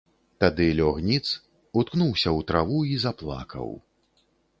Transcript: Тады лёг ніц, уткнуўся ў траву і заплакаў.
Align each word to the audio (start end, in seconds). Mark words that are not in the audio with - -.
Тады 0.43 0.65
лёг 0.79 0.95
ніц, 1.09 1.27
уткнуўся 1.81 2.29
ў 2.37 2.47
траву 2.53 2.79
і 2.95 2.97
заплакаў. 3.05 3.69